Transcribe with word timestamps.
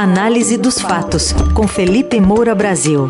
Análise 0.00 0.56
dos 0.56 0.80
fatos, 0.80 1.32
com 1.52 1.66
Felipe 1.66 2.20
Moura 2.20 2.54
Brasil. 2.54 3.08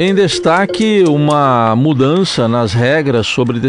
Em 0.00 0.12
destaque, 0.12 1.04
uma 1.06 1.76
mudança 1.76 2.48
nas 2.48 2.72
regras 2.72 3.28
sobre 3.28 3.60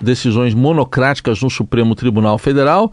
decisões 0.00 0.54
monocráticas 0.54 1.42
no 1.42 1.50
Supremo 1.50 1.96
Tribunal 1.96 2.38
Federal 2.38 2.92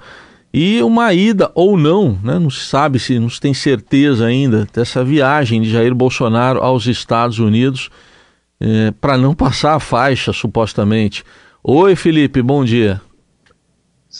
e 0.51 0.81
uma 0.81 1.13
ida 1.13 1.51
ou 1.53 1.77
não, 1.77 2.17
né? 2.23 2.39
não 2.39 2.49
se 2.49 2.65
sabe 2.65 2.97
se 2.97 3.19
não 3.19 3.29
se 3.29 3.39
tem 3.39 3.53
certeza 3.53 4.25
ainda 4.25 4.67
dessa 4.73 5.03
viagem 5.03 5.61
de 5.61 5.69
Jair 5.69 5.93
Bolsonaro 5.93 6.59
aos 6.59 6.87
Estados 6.87 7.37
Unidos 7.37 7.91
eh, 8.59 8.91
para 8.99 9.15
não 9.15 9.35
passar 9.35 9.75
a 9.75 9.79
faixa, 9.79 10.33
supostamente. 10.33 11.23
Oi, 11.63 11.95
Felipe, 11.95 12.41
bom 12.41 12.65
dia. 12.65 12.99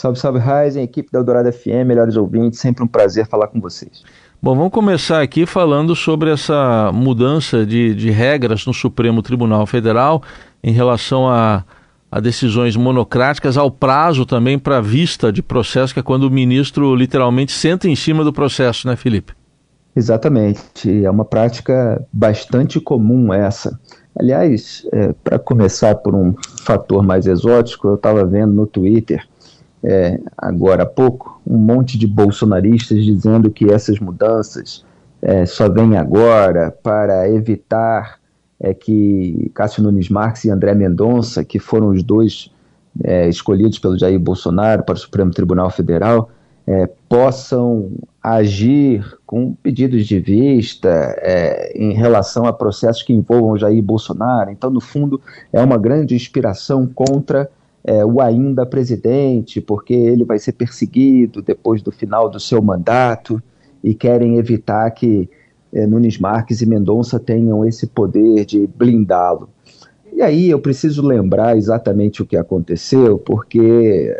Salve, 0.02 0.18
salve, 0.18 0.40
Ryzen, 0.40 0.82
equipe 0.82 1.12
da 1.12 1.20
Eldorado 1.20 1.54
FM, 1.54 1.86
melhores 1.86 2.18
ouvintes, 2.18 2.60
sempre 2.60 2.84
um 2.84 2.88
prazer 2.88 3.28
falar 3.28 3.46
com 3.50 3.62
vocês. 3.62 4.02
Bom, 4.42 4.56
vamos 4.56 4.72
começar 4.72 5.22
aqui 5.22 5.46
falando 5.46 5.96
sobre 5.96 6.32
essa 6.32 6.90
mudança 6.92 7.64
de, 7.64 7.94
de 7.94 8.10
regras 8.10 8.66
no 8.66 8.74
Supremo 8.74 9.22
Tribunal 9.22 9.64
Federal 9.68 10.24
em 10.64 10.72
relação 10.72 11.30
a, 11.30 11.64
a 12.12 12.20
decisões 12.20 12.76
monocráticas, 12.76 13.58
ao 13.58 13.70
prazo 13.70 14.26
também 14.26 14.58
para 14.58 14.82
vista 14.82 15.32
de 15.32 15.44
processo, 15.44 15.94
que 15.94 16.00
é 16.00 16.04
quando 16.04 16.24
o 16.24 16.32
ministro 16.32 16.96
literalmente 16.96 17.52
senta 17.52 17.88
em 17.88 17.96
cima 17.96 18.24
do 18.24 18.34
processo, 18.34 18.88
né, 18.88 18.96
Felipe? 18.96 19.34
Exatamente, 19.96 21.06
é 21.06 21.12
uma 21.12 21.26
prática 21.26 22.04
bastante 22.12 22.80
comum 22.80 23.32
essa. 23.32 23.80
Aliás, 24.20 24.84
é, 24.92 25.14
para 25.24 25.38
começar 25.38 25.94
por 25.94 26.16
um 26.16 26.34
fator 26.64 27.04
mais 27.04 27.28
exótico, 27.28 27.90
eu 27.90 27.96
estava 27.96 28.26
vendo 28.26 28.52
no 28.52 28.66
Twitter 28.66 29.30
é, 29.84 30.20
agora 30.38 30.84
há 30.84 30.86
pouco, 30.86 31.42
um 31.46 31.58
monte 31.58 31.98
de 31.98 32.06
bolsonaristas 32.06 33.04
dizendo 33.04 33.50
que 33.50 33.72
essas 33.72 34.00
mudanças 34.00 34.86
é, 35.22 35.46
só 35.46 35.70
vêm 35.70 35.98
agora 35.98 36.72
para 36.84 37.30
evitar 37.30 38.20
é, 38.60 38.74
que 38.74 39.52
Cássio 39.54 39.84
Nunes 39.84 40.10
Marques 40.10 40.46
e 40.46 40.52
André 40.52 40.76
Mendonça, 40.76 41.44
que 41.44 41.60
foram 41.60 41.90
os 41.90 42.04
dois 42.04 42.52
é, 43.04 43.28
escolhidos 43.28 43.80
pelo 43.80 43.98
Jair 43.98 44.20
Bolsonaro 44.20 44.84
para 44.84 44.96
o 44.96 44.98
Supremo 44.98 45.32
Tribunal 45.32 45.70
Federal, 45.70 46.30
é, 46.68 46.88
possam 47.10 47.92
agir 48.22 49.04
com 49.26 49.54
pedidos 49.56 50.06
de 50.06 50.20
vista 50.20 50.90
é, 51.18 51.74
em 51.76 51.92
relação 51.94 52.46
a 52.46 52.54
processos 52.54 53.02
que 53.02 53.14
envolvam 53.14 53.58
Jair 53.58 53.82
Bolsonaro. 53.82 54.52
Então, 54.52 54.70
no 54.70 54.80
fundo, 54.80 55.20
é 55.52 55.60
uma 55.60 55.78
grande 55.78 56.14
inspiração 56.14 56.86
contra 56.86 57.50
é, 57.84 58.06
o 58.06 58.22
ainda 58.22 58.66
presidente, 58.66 59.60
porque 59.60 59.94
ele 59.94 60.24
vai 60.24 60.38
ser 60.40 60.54
perseguido 60.54 61.42
depois 61.42 61.82
do 61.82 61.92
final 61.92 62.30
do 62.30 62.40
seu 62.40 62.62
mandato 62.62 63.42
e 63.84 63.94
querem 63.94 64.38
evitar 64.38 64.90
que 64.92 65.30
é, 65.74 65.88
Nunes 65.88 66.20
Marques 66.20 66.62
e 66.62 66.66
Mendonça 66.66 67.20
tenham 67.20 67.66
esse 67.66 67.88
poder 67.88 68.46
de 68.46 68.68
blindá-lo. 68.68 69.50
E 70.14 70.22
aí 70.22 70.50
eu 70.50 70.60
preciso 70.60 71.02
lembrar 71.02 71.58
exatamente 71.58 72.22
o 72.22 72.26
que 72.26 72.38
aconteceu, 72.38 73.18
porque 73.18 74.16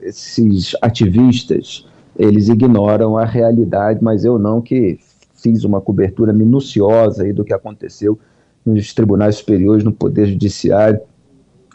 esses 0.00 0.74
ativistas 0.80 1.86
eles 2.16 2.48
ignoram 2.48 3.16
a 3.18 3.24
realidade, 3.24 3.98
mas 4.02 4.24
eu 4.24 4.38
não 4.38 4.60
que 4.60 4.98
fiz 5.34 5.64
uma 5.64 5.80
cobertura 5.80 6.32
minuciosa 6.32 7.24
aí 7.24 7.32
do 7.32 7.44
que 7.44 7.52
aconteceu 7.52 8.18
nos 8.64 8.94
tribunais 8.94 9.36
superiores, 9.36 9.82
no 9.82 9.92
poder 9.92 10.26
judiciário 10.26 11.00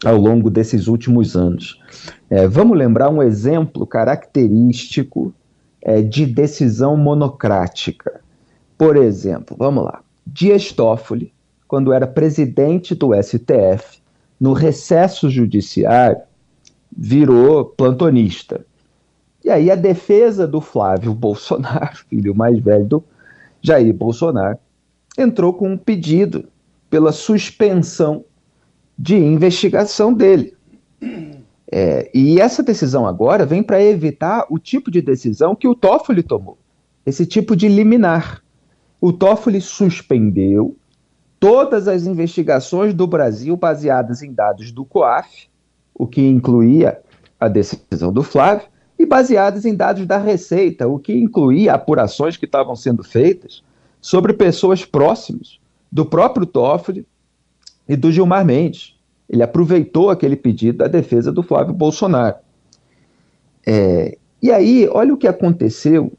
ao 0.05 0.17
longo 0.17 0.49
desses 0.49 0.87
últimos 0.87 1.35
anos. 1.35 1.79
É, 2.29 2.47
vamos 2.47 2.77
lembrar 2.77 3.09
um 3.09 3.21
exemplo 3.21 3.85
característico 3.85 5.33
é, 5.81 6.01
de 6.01 6.25
decisão 6.25 6.95
monocrática. 6.95 8.21
Por 8.77 8.95
exemplo, 8.95 9.55
vamos 9.57 9.85
lá, 9.85 10.01
Dias 10.25 10.71
Toffoli, 10.71 11.33
quando 11.67 11.91
era 11.91 12.05
presidente 12.05 12.93
do 12.93 13.11
STF, 13.13 13.99
no 14.39 14.53
recesso 14.53 15.29
judiciário, 15.29 16.21
virou 16.95 17.65
plantonista. 17.65 18.65
E 19.43 19.49
aí 19.49 19.71
a 19.71 19.75
defesa 19.75 20.47
do 20.47 20.61
Flávio 20.61 21.13
Bolsonaro, 21.15 21.97
filho 22.09 22.35
mais 22.35 22.59
velho 22.59 22.85
do 22.85 23.03
Jair 23.61 23.93
Bolsonaro, 23.93 24.57
entrou 25.17 25.53
com 25.53 25.71
um 25.71 25.77
pedido 25.77 26.45
pela 26.89 27.11
suspensão 27.11 28.23
de 28.97 29.15
investigação 29.15 30.13
dele. 30.13 30.55
É, 31.71 32.09
e 32.13 32.39
essa 32.39 32.63
decisão 32.63 33.05
agora 33.05 33.45
vem 33.45 33.61
para 33.61 33.83
evitar 33.83 34.45
o 34.49 34.57
tipo 34.57 34.89
de 34.89 35.01
decisão 35.01 35.55
que 35.55 35.67
o 35.67 35.75
Toffoli 35.75 36.23
tomou, 36.23 36.57
esse 37.05 37.25
tipo 37.25 37.55
de 37.55 37.67
liminar. 37.67 38.41
O 38.99 39.11
Toffoli 39.11 39.61
suspendeu 39.61 40.75
todas 41.39 41.87
as 41.87 42.05
investigações 42.05 42.93
do 42.93 43.05
Brasil 43.05 43.55
baseadas 43.55 44.23
em 44.23 44.33
dados 44.33 44.71
do 44.71 44.85
COAF, 44.85 45.49
o 45.93 46.07
que 46.07 46.21
incluía 46.21 46.99
a 47.39 47.47
decisão 47.47 48.11
do 48.11 48.23
Flávio, 48.23 48.67
e 48.97 49.05
baseadas 49.05 49.65
em 49.65 49.75
dados 49.75 50.07
da 50.07 50.17
Receita, 50.17 50.87
o 50.87 50.97
que 50.97 51.13
incluía 51.13 51.73
apurações 51.73 52.35
que 52.35 52.45
estavam 52.45 52.75
sendo 52.75 53.03
feitas 53.03 53.61
sobre 54.01 54.33
pessoas 54.33 54.83
próximas 54.83 55.59
do 55.91 56.05
próprio 56.05 56.45
Toffoli 56.47 57.05
e 57.87 57.95
do 57.95 58.11
Gilmar 58.11 58.45
Mendes. 58.45 58.95
Ele 59.29 59.43
aproveitou 59.43 60.09
aquele 60.09 60.35
pedido 60.35 60.79
da 60.79 60.87
defesa 60.87 61.31
do 61.31 61.43
Flávio 61.43 61.73
Bolsonaro. 61.73 62.37
É, 63.65 64.17
e 64.41 64.51
aí, 64.51 64.87
olha 64.91 65.13
o 65.13 65.17
que 65.17 65.27
aconteceu 65.27 66.11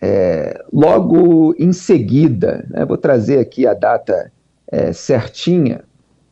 é, 0.00 0.62
logo 0.72 1.54
em 1.58 1.72
seguida. 1.72 2.66
Né, 2.70 2.84
vou 2.84 2.96
trazer 2.96 3.38
aqui 3.38 3.66
a 3.66 3.74
data 3.74 4.32
é, 4.68 4.92
certinha. 4.92 5.82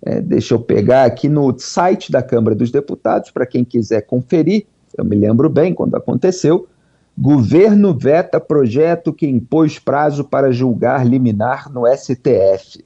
É, 0.04 0.20
deixa 0.20 0.54
eu 0.54 0.60
pegar 0.60 1.04
aqui 1.04 1.28
no 1.28 1.56
site 1.58 2.10
da 2.10 2.22
Câmara 2.22 2.56
dos 2.56 2.70
Deputados, 2.70 3.30
para 3.30 3.46
quem 3.46 3.64
quiser 3.64 4.02
conferir. 4.02 4.66
Eu 4.96 5.04
me 5.04 5.16
lembro 5.16 5.48
bem 5.48 5.74
quando 5.74 5.94
aconteceu. 5.94 6.66
Governo 7.16 7.96
veta 7.96 8.40
projeto 8.40 9.12
que 9.12 9.26
impôs 9.26 9.78
prazo 9.78 10.24
para 10.24 10.50
julgar 10.50 11.06
liminar 11.06 11.70
no 11.70 11.82
STF. 11.86 12.84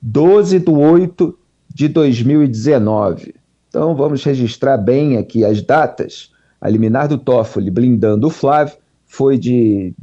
12 0.00 0.60
de 0.60 0.70
8 0.70 1.38
de 1.72 1.88
2019. 1.88 3.34
Então 3.68 3.94
vamos 3.94 4.24
registrar 4.24 4.76
bem 4.76 5.16
aqui 5.16 5.44
as 5.44 5.62
datas. 5.62 6.30
A 6.60 6.68
liminar 6.68 7.08
do 7.08 7.18
Toffoli 7.18 7.70
blindando 7.70 8.26
o 8.26 8.30
Flávio 8.30 8.76
foi 9.06 9.38
de, 9.38 9.94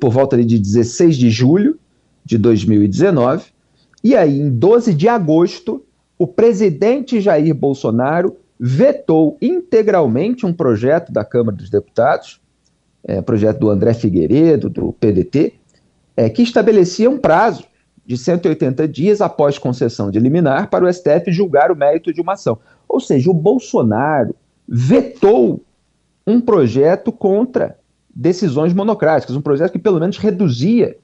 por 0.00 0.10
volta 0.10 0.42
de 0.42 0.58
16 0.58 1.16
de 1.16 1.30
julho 1.30 1.78
de 2.24 2.38
2019. 2.38 3.46
E 4.02 4.14
aí, 4.14 4.40
em 4.40 4.50
12 4.50 4.94
de 4.94 5.08
agosto, 5.08 5.84
o 6.18 6.26
presidente 6.26 7.20
Jair 7.20 7.54
Bolsonaro 7.54 8.36
vetou 8.58 9.36
integralmente 9.40 10.46
um 10.46 10.52
projeto 10.52 11.12
da 11.12 11.24
Câmara 11.24 11.56
dos 11.56 11.68
Deputados, 11.68 12.40
é, 13.02 13.20
projeto 13.20 13.58
do 13.58 13.70
André 13.70 13.92
Figueiredo, 13.92 14.70
do 14.70 14.92
PDT, 14.92 15.54
é, 16.16 16.30
que 16.30 16.42
estabelecia 16.42 17.10
um 17.10 17.18
prazo 17.18 17.64
de 18.06 18.18
180 18.18 18.86
dias 18.86 19.20
após 19.20 19.58
concessão 19.58 20.10
de 20.10 20.18
liminar 20.18 20.68
para 20.68 20.84
o 20.84 20.92
STF 20.92 21.32
julgar 21.32 21.70
o 21.70 21.76
mérito 21.76 22.12
de 22.12 22.20
uma 22.20 22.34
ação. 22.34 22.58
Ou 22.88 23.00
seja, 23.00 23.30
o 23.30 23.34
Bolsonaro 23.34 24.34
vetou 24.68 25.64
um 26.26 26.40
projeto 26.40 27.10
contra 27.10 27.78
decisões 28.14 28.72
monocráticas, 28.72 29.34
um 29.36 29.40
projeto 29.40 29.72
que 29.72 29.78
pelo 29.78 30.00
menos 30.00 30.18
reduzia 30.18 30.96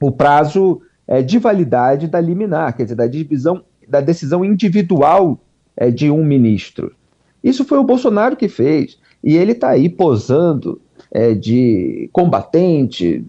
o 0.00 0.12
prazo 0.12 0.80
é, 1.06 1.22
de 1.22 1.38
validade 1.38 2.06
da 2.06 2.20
liminar, 2.20 2.76
quer 2.76 2.84
dizer, 2.84 2.94
da 2.94 3.06
divisão 3.06 3.62
da 3.88 4.02
decisão 4.02 4.44
individual 4.44 5.40
é, 5.74 5.90
de 5.90 6.10
um 6.10 6.22
ministro. 6.22 6.94
Isso 7.42 7.64
foi 7.64 7.78
o 7.78 7.84
Bolsonaro 7.84 8.36
que 8.36 8.48
fez. 8.48 8.98
E 9.24 9.36
ele 9.36 9.52
está 9.52 9.70
aí 9.70 9.88
posando 9.88 10.80
é, 11.10 11.34
de 11.34 12.10
combatente, 12.12 13.24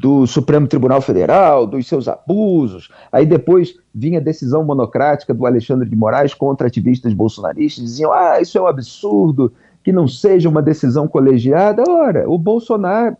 do 0.00 0.26
Supremo 0.26 0.66
Tribunal 0.66 1.02
Federal, 1.02 1.66
dos 1.66 1.86
seus 1.86 2.08
abusos. 2.08 2.88
Aí 3.12 3.26
depois 3.26 3.74
vinha 3.94 4.18
a 4.18 4.22
decisão 4.22 4.64
monocrática 4.64 5.34
do 5.34 5.44
Alexandre 5.44 5.86
de 5.86 5.94
Moraes 5.94 6.32
contra 6.32 6.68
ativistas 6.68 7.12
bolsonaristas, 7.12 7.84
diziam: 7.84 8.10
ah, 8.10 8.40
isso 8.40 8.56
é 8.56 8.62
um 8.62 8.66
absurdo, 8.66 9.52
que 9.84 9.92
não 9.92 10.08
seja 10.08 10.48
uma 10.48 10.62
decisão 10.62 11.06
colegiada. 11.06 11.84
Ora, 11.86 12.28
o 12.28 12.38
Bolsonaro 12.38 13.14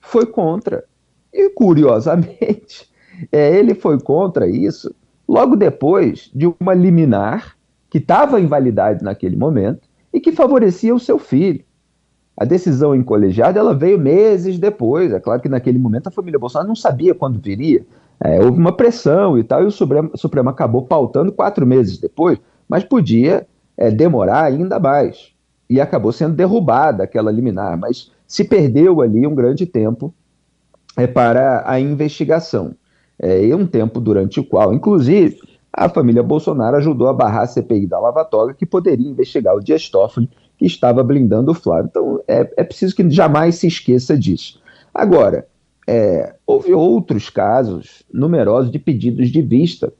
foi 0.00 0.26
contra. 0.26 0.84
E 1.32 1.48
curiosamente, 1.48 2.90
é, 3.32 3.56
ele 3.56 3.74
foi 3.74 3.98
contra 3.98 4.46
isso 4.46 4.94
logo 5.26 5.56
depois 5.56 6.30
de 6.34 6.46
uma 6.60 6.74
liminar 6.74 7.56
que 7.88 7.96
estava 7.96 8.38
em 8.38 8.46
validade 8.46 9.02
naquele 9.02 9.36
momento 9.36 9.88
e 10.12 10.20
que 10.20 10.32
favorecia 10.32 10.94
o 10.94 11.00
seu 11.00 11.18
filho. 11.18 11.64
A 12.38 12.44
decisão 12.44 12.94
em 12.94 13.02
colegiado 13.02 13.58
ela 13.58 13.74
veio 13.74 13.98
meses 13.98 14.60
depois. 14.60 15.12
É 15.12 15.18
claro 15.18 15.42
que 15.42 15.48
naquele 15.48 15.78
momento 15.78 16.06
a 16.06 16.12
família 16.12 16.38
Bolsonaro 16.38 16.68
não 16.68 16.76
sabia 16.76 17.12
quando 17.12 17.40
viria. 17.40 17.84
É, 18.22 18.40
houve 18.40 18.58
uma 18.58 18.72
pressão 18.72 19.36
e 19.36 19.42
tal, 19.42 19.62
e 19.62 19.66
o 19.66 19.70
Supremo, 19.72 20.10
Supremo 20.14 20.48
acabou 20.48 20.82
pautando 20.82 21.32
quatro 21.32 21.66
meses 21.66 21.98
depois, 21.98 22.38
mas 22.68 22.84
podia 22.84 23.46
é, 23.76 23.90
demorar 23.90 24.44
ainda 24.44 24.78
mais. 24.78 25.32
e 25.68 25.80
acabou 25.80 26.12
sendo 26.12 26.34
derrubada 26.34 27.02
aquela 27.02 27.30
liminar, 27.30 27.76
mas 27.76 28.10
se 28.26 28.44
perdeu 28.44 29.02
ali 29.02 29.26
um 29.26 29.34
grande 29.34 29.66
tempo 29.66 30.14
é, 30.96 31.06
para 31.06 31.62
a 31.66 31.78
investigação. 31.80 32.74
É, 33.20 33.44
e 33.44 33.52
um 33.52 33.66
tempo 33.66 34.00
durante 34.00 34.38
o 34.38 34.44
qual, 34.44 34.72
inclusive, 34.72 35.38
a 35.72 35.88
família 35.88 36.22
Bolsonaro 36.22 36.76
ajudou 36.76 37.08
a 37.08 37.12
barrar 37.12 37.42
a 37.42 37.46
CPI 37.46 37.86
da 37.86 37.98
Lava 37.98 38.24
Toga, 38.24 38.54
que 38.54 38.64
poderia 38.64 39.08
investigar 39.08 39.56
o 39.56 39.60
Dias 39.60 39.88
Toffoli, 39.90 40.30
que 40.58 40.66
estava 40.66 41.02
blindando 41.04 41.52
o 41.52 41.54
Flávio. 41.54 41.88
Então, 41.88 42.20
é, 42.26 42.40
é 42.56 42.64
preciso 42.64 42.94
que 42.94 43.08
jamais 43.08 43.54
se 43.54 43.68
esqueça 43.68 44.18
disso. 44.18 44.60
Agora, 44.92 45.46
é, 45.86 46.34
houve 46.46 46.74
outros 46.74 47.30
casos 47.30 48.02
numerosos 48.12 48.70
de 48.70 48.78
pedidos 48.78 49.30
de 49.30 49.40
vista 49.40 49.92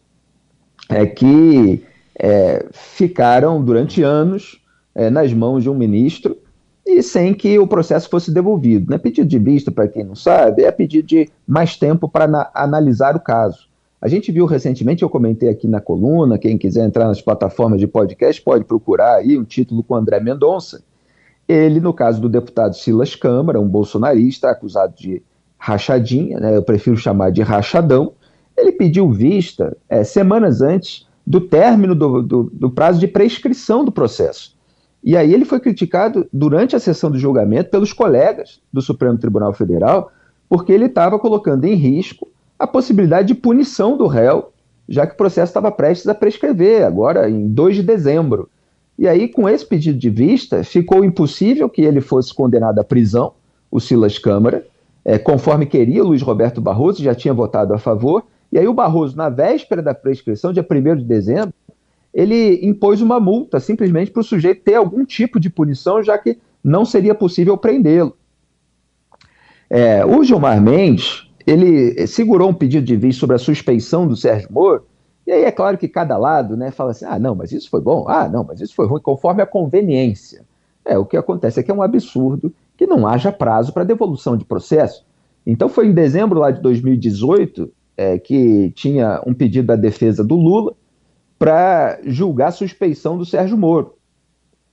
é, 0.88 1.06
que 1.06 1.82
é, 2.19 2.66
ficaram 2.72 3.62
durante 3.62 4.02
anos 4.02 4.60
é, 4.94 5.08
nas 5.08 5.32
mãos 5.32 5.62
de 5.62 5.70
um 5.70 5.75
ministro 5.75 6.37
e 6.84 7.02
sem 7.02 7.32
que 7.32 7.58
o 7.58 7.66
processo 7.66 8.08
fosse 8.08 8.32
devolvido. 8.32 8.90
Né? 8.90 8.99
Pedido 8.99 9.28
de 9.28 9.38
vista, 9.38 9.70
para 9.70 9.87
quem 9.87 10.02
não 10.02 10.14
sabe, 10.14 10.64
é 10.64 10.72
pedido 10.72 11.06
de 11.06 11.28
mais 11.46 11.76
tempo 11.76 12.08
para 12.08 12.50
analisar 12.54 13.14
o 13.14 13.20
caso. 13.20 13.68
A 14.00 14.06
gente 14.06 14.31
viu 14.31 14.47
recentemente, 14.47 15.03
eu 15.03 15.11
comentei 15.11 15.49
aqui 15.49 15.67
na 15.67 15.81
coluna, 15.81 16.39
quem 16.39 16.56
quiser 16.56 16.87
entrar 16.87 17.06
nas 17.06 17.21
plataformas 17.21 17.81
de 17.81 17.87
podcast 17.87 18.41
pode 18.41 18.65
procurar 18.65 19.17
aí 19.17 19.37
um 19.37 19.45
título 19.45 19.83
com 19.83 19.97
André 19.97 20.21
Mendonça. 20.21 20.83
Ele, 21.49 21.81
no 21.81 21.93
caso 21.93 22.21
do 22.21 22.29
deputado 22.29 22.77
Silas 22.77 23.17
Câmara, 23.17 23.61
um 23.61 23.67
bolsonarista 23.67 24.50
acusado 24.50 24.95
de 24.97 25.21
rachadinha, 25.59 26.39
né, 26.39 26.56
eu 26.56 26.62
prefiro 26.62 26.97
chamar 26.97 27.31
de 27.31 27.43
rachadão, 27.43 28.12
ele 28.56 28.71
pediu 28.71 29.11
vista 29.11 29.77
é, 29.89 30.05
semanas 30.05 30.62
antes 30.62 31.06
do 31.27 31.41
término 31.41 31.95
do, 31.95 32.23
do, 32.23 32.50
do 32.53 32.71
prazo 32.71 33.00
de 33.00 33.09
prescrição 33.09 33.85
do 33.85 33.91
processo. 33.91 34.56
E 35.03 35.17
aí 35.17 35.33
ele 35.35 35.45
foi 35.45 35.59
criticado 35.59 36.29
durante 36.33 36.77
a 36.77 36.81
sessão 36.81 37.11
do 37.11 37.19
julgamento 37.19 37.71
pelos 37.71 37.93
colegas 37.93 38.61
do 38.73 38.81
Supremo 38.81 39.19
Tribunal 39.19 39.53
Federal, 39.53 40.12
porque 40.49 40.73
ele 40.73 40.87
estava 40.87 41.19
colocando 41.19 41.65
em 41.65 41.75
risco 41.75 42.29
a 42.58 42.66
possibilidade 42.66 43.28
de 43.28 43.34
punição 43.34 43.96
do 43.96 44.06
réu, 44.06 44.52
já 44.88 45.06
que 45.06 45.14
o 45.14 45.16
processo 45.16 45.50
estava 45.50 45.70
prestes 45.70 46.08
a 46.08 46.14
prescrever, 46.14 46.84
agora 46.84 47.28
em 47.28 47.46
2 47.49 47.76
de 47.76 47.82
dezembro. 47.82 48.49
E 48.99 49.06
aí, 49.06 49.28
com 49.28 49.49
esse 49.49 49.64
pedido 49.64 49.99
de 49.99 50.10
vista, 50.10 50.64
ficou 50.64 51.05
impossível 51.05 51.69
que 51.69 51.82
ele 51.82 52.00
fosse 52.00 52.34
condenado 52.34 52.78
à 52.81 52.84
prisão, 52.84 53.32
o 53.70 53.78
Silas 53.78 54.19
Câmara, 54.19 54.66
é, 55.05 55.19
conforme 55.19 55.66
queria 55.66 56.02
Luiz 56.02 56.22
Roberto 56.22 56.60
Barroso, 56.60 57.02
já 57.02 57.14
tinha 57.14 57.32
votado 57.32 57.72
a 57.72 57.78
favor. 57.78 58.25
E 58.50 58.58
aí 58.58 58.66
o 58.66 58.75
Barroso, 58.75 59.16
na 59.16 59.28
véspera 59.28 59.82
da 59.82 59.94
prescrição, 59.94 60.52
dia 60.52 60.66
1 60.69 60.96
de 60.96 61.04
dezembro, 61.04 61.54
ele 62.12 62.66
impôs 62.66 63.00
uma 63.00 63.20
multa 63.20 63.61
simplesmente 63.61 64.11
para 64.11 64.20
o 64.20 64.25
sujeito 64.25 64.62
ter 64.62 64.75
algum 64.75 65.04
tipo 65.04 65.38
de 65.38 65.50
punição, 65.50 66.02
já 66.02 66.16
que 66.19 66.38
não 66.64 66.84
seria 66.84 67.14
possível 67.14 67.56
prendê-lo. 67.56 68.16
É, 69.70 70.04
o 70.04 70.25
Gilmar 70.25 70.61
Mendes, 70.61 71.27
ele 71.50 72.06
segurou 72.06 72.50
um 72.50 72.55
pedido 72.55 72.85
de 72.85 72.97
vista 72.97 73.21
sobre 73.21 73.37
a 73.37 73.39
suspeição 73.39 74.06
do 74.06 74.17
Sérgio 74.17 74.49
Moro, 74.53 74.85
e 75.27 75.33
aí 75.33 75.45
é 75.45 75.50
claro 75.50 75.77
que 75.77 75.89
cada 75.89 76.17
lado 76.17 76.56
né, 76.56 76.71
fala 76.71 76.93
assim, 76.93 77.05
ah, 77.05 77.19
não, 77.19 77.35
mas 77.35 77.53
isso 77.53 77.69
foi 77.69 77.81
bom, 77.81 78.06
ah, 78.09 78.29
não, 78.29 78.45
mas 78.45 78.61
isso 78.61 78.75
foi 78.75 78.87
ruim, 78.87 79.00
conforme 79.00 79.43
a 79.43 79.47
conveniência. 79.47 80.45
É, 80.85 80.97
o 80.97 81.05
que 81.05 81.17
acontece 81.17 81.61
é 81.61 81.62
que 81.62 81.71
é 81.71 81.75
um 81.75 81.83
absurdo 81.83 82.53
que 82.77 82.87
não 82.87 83.06
haja 83.06 83.31
prazo 83.31 83.73
para 83.73 83.85
devolução 83.85 84.37
de 84.37 84.45
processo. 84.45 85.05
Então 85.47 85.69
foi 85.69 85.87
em 85.87 85.93
dezembro 85.93 86.39
lá 86.39 86.50
de 86.50 86.62
2018 86.62 87.71
é, 87.97 88.19
que 88.19 88.71
tinha 88.77 89.21
um 89.27 89.35
pedido 89.35 89.67
da 89.67 89.77
defesa 89.77 90.23
do 90.23 90.37
Lula, 90.37 90.73
para 91.39 92.00
julgar 92.05 92.49
a 92.49 92.53
suspeição 92.53 93.17
do 93.17 93.25
Sérgio 93.25 93.56
Moro. 93.56 93.95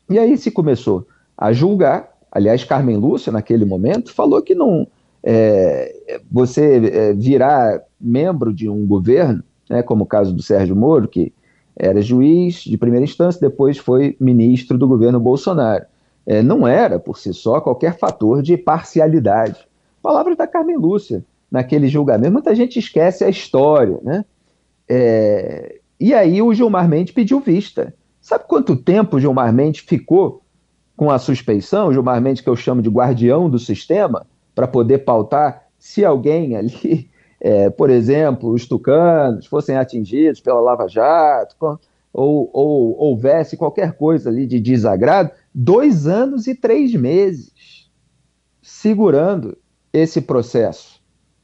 E 0.09 0.17
aí 0.17 0.37
se 0.37 0.49
começou 0.51 1.07
a 1.37 1.53
julgar. 1.53 2.11
Aliás, 2.31 2.63
Carmen 2.63 2.97
Lúcia, 2.97 3.31
naquele 3.31 3.65
momento, 3.65 4.13
falou 4.13 4.41
que 4.41 4.55
não. 4.55 4.87
É, 5.27 6.21
você 6.31 6.77
é, 6.85 7.13
virar 7.13 7.81
membro 7.99 8.53
de 8.53 8.69
um 8.69 8.85
governo, 8.85 9.43
né, 9.67 9.81
como 9.81 10.03
o 10.03 10.07
caso 10.07 10.31
do 10.31 10.43
Sérgio 10.43 10.75
Moro, 10.75 11.07
que 11.07 11.33
era 11.75 11.99
juiz 11.99 12.57
de 12.57 12.77
primeira 12.77 13.03
instância, 13.03 13.41
depois 13.41 13.79
foi 13.79 14.15
ministro 14.19 14.77
do 14.77 14.87
governo 14.87 15.19
Bolsonaro. 15.19 15.83
É, 16.27 16.43
não 16.43 16.67
era, 16.67 16.99
por 16.99 17.17
si 17.17 17.33
só, 17.33 17.59
qualquer 17.59 17.97
fator 17.97 18.43
de 18.43 18.55
parcialidade. 18.55 19.67
Palavra 20.01 20.35
da 20.35 20.45
Carmen 20.45 20.77
Lúcia 20.77 21.25
naquele 21.51 21.87
julgamento. 21.87 22.31
Muita 22.31 22.53
gente 22.53 22.77
esquece 22.77 23.23
a 23.23 23.29
história, 23.29 23.99
né? 24.03 24.23
É, 24.87 25.79
e 25.99 26.13
aí 26.13 26.41
o 26.41 26.53
Gilmar 26.53 26.87
Mendes 26.87 27.13
pediu 27.13 27.39
vista. 27.39 27.93
Sabe 28.21 28.45
quanto 28.47 28.75
tempo 28.75 29.17
o 29.17 29.19
Gilmar 29.19 29.51
Mendes 29.51 29.83
ficou 29.87 30.41
com 30.95 31.09
a 31.09 31.17
suspeição? 31.17 31.87
O 31.87 31.93
Gilmar 31.93 32.21
Mendes, 32.21 32.41
que 32.41 32.49
eu 32.49 32.55
chamo 32.55 32.81
de 32.81 32.89
guardião 32.89 33.49
do 33.49 33.57
sistema, 33.57 34.25
para 34.55 34.67
poder 34.67 34.99
pautar 34.99 35.67
se 35.77 36.03
alguém 36.03 36.55
ali, 36.55 37.11
é, 37.39 37.69
por 37.69 37.89
exemplo, 37.89 38.49
os 38.51 38.65
tucanos 38.65 39.45
fossem 39.45 39.75
atingidos 39.75 40.39
pela 40.39 40.61
Lava 40.61 40.87
Jato, 40.87 41.79
ou, 42.11 42.49
ou 42.53 42.97
houvesse 42.97 43.57
qualquer 43.57 43.93
coisa 43.97 44.29
ali 44.29 44.47
de 44.47 44.59
desagrado, 44.59 45.31
dois 45.53 46.07
anos 46.07 46.47
e 46.47 46.55
três 46.55 46.93
meses 46.93 47.89
segurando 48.61 49.57
esse 49.91 50.21
processo. 50.21 51.01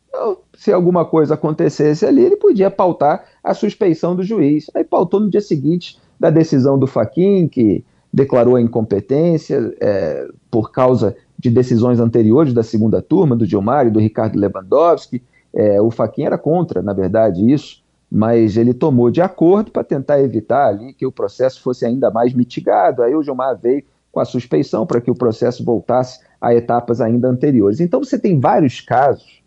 Então, 0.07 0.39
se 0.53 0.71
alguma 0.71 1.05
coisa 1.05 1.33
acontecesse 1.33 2.05
ali, 2.05 2.23
ele 2.23 2.35
podia 2.35 2.71
pautar 2.71 3.25
a 3.43 3.53
suspeição 3.53 4.15
do 4.15 4.23
juiz. 4.23 4.67
Aí 4.73 4.83
pautou 4.83 5.19
no 5.19 5.29
dia 5.29 5.41
seguinte 5.41 5.99
da 6.19 6.29
decisão 6.29 6.77
do 6.77 6.87
Faquin, 6.87 7.47
que 7.47 7.83
declarou 8.13 8.55
a 8.55 8.61
incompetência 8.61 9.73
é, 9.79 10.27
por 10.49 10.71
causa 10.71 11.15
de 11.41 11.49
decisões 11.49 11.99
anteriores 11.99 12.53
da 12.53 12.61
segunda 12.61 13.01
turma, 13.01 13.35
do 13.35 13.47
Gilmar 13.47 13.88
e 13.88 13.89
do 13.89 13.99
Ricardo 13.99 14.38
Lewandowski. 14.38 15.23
É, 15.51 15.81
o 15.81 15.89
Faquin 15.89 16.23
era 16.23 16.38
contra, 16.38 16.83
na 16.83 16.93
verdade, 16.93 17.51
isso, 17.51 17.83
mas 18.11 18.57
ele 18.57 18.75
tomou 18.75 19.09
de 19.09 19.21
acordo 19.21 19.71
para 19.71 19.83
tentar 19.83 20.21
evitar 20.21 20.67
ali 20.67 20.93
que 20.93 21.05
o 21.05 21.11
processo 21.11 21.59
fosse 21.63 21.83
ainda 21.83 22.11
mais 22.11 22.31
mitigado. 22.31 23.01
Aí 23.01 23.15
o 23.15 23.23
Gilmar 23.23 23.57
veio 23.59 23.83
com 24.11 24.19
a 24.19 24.25
suspeição 24.25 24.85
para 24.85 25.01
que 25.01 25.09
o 25.09 25.15
processo 25.15 25.65
voltasse 25.65 26.19
a 26.39 26.53
etapas 26.53 27.01
ainda 27.01 27.27
anteriores. 27.27 27.79
Então 27.79 28.03
você 28.03 28.19
tem 28.19 28.39
vários 28.39 28.79
casos 28.79 29.41